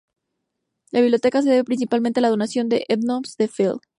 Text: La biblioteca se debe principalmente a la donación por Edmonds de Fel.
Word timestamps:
La 0.89 0.99
biblioteca 1.01 1.43
se 1.43 1.51
debe 1.51 1.63
principalmente 1.63 2.21
a 2.21 2.21
la 2.23 2.29
donación 2.29 2.69
por 2.69 2.79
Edmonds 2.87 3.37
de 3.37 3.47
Fel. 3.47 3.79